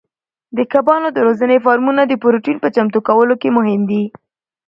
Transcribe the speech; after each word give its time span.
د 0.57 0.59
کبانو 0.73 1.07
د 1.13 1.17
روزنې 1.27 1.57
فارمونه 1.65 2.01
د 2.05 2.13
پروتین 2.21 2.57
په 2.63 2.67
چمتو 2.75 2.99
کولو 3.07 3.35
کې 3.41 3.49
مهم 3.57 3.81
دي. 3.89 4.03